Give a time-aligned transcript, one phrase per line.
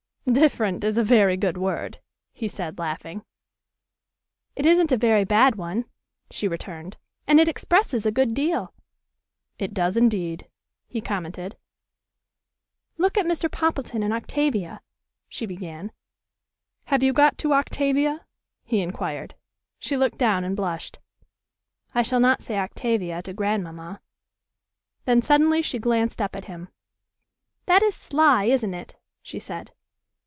[0.31, 1.99] "'Different' is a very good word,"
[2.31, 3.23] he said, laughing.
[4.55, 5.85] "It isn't a very bad one,"
[6.29, 6.95] she returned,
[7.27, 8.71] "and it expresses a good deal."
[9.57, 10.47] "It does indeed,"
[10.87, 11.57] he commented.
[12.99, 13.51] "Look at Mr.
[13.51, 14.81] Poppleton and Octavia,"
[15.27, 15.91] she began.
[16.85, 18.21] "Have you got to 'Octavia'?"
[18.63, 19.33] he inquired.
[19.79, 20.99] She looked down and blushed.
[21.95, 23.99] "I shall not say 'Octavia' to grandmamma."
[25.05, 26.69] Then suddenly she glanced up at him.
[27.65, 29.71] "That is sly, isn't it?" she said.